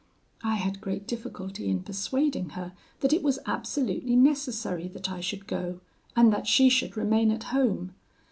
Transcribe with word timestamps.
I 0.43 0.55
had 0.55 0.81
great 0.81 1.05
difficulty 1.05 1.69
in 1.69 1.83
persuading 1.83 2.49
her 2.57 2.71
that 3.01 3.13
it 3.13 3.21
was 3.21 3.37
absolutely 3.45 4.15
necessary 4.15 4.87
that 4.87 5.11
I 5.11 5.19
should 5.21 5.45
go, 5.45 5.79
and 6.15 6.33
that 6.33 6.47
she 6.47 6.69
should 6.69 6.97
remain 6.97 7.29
at 7.29 7.43
home. 7.53 7.93